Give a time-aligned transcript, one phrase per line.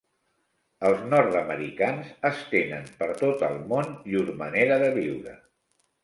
[0.87, 5.35] Els nord-americans estenen per tot el món llur manera de viure.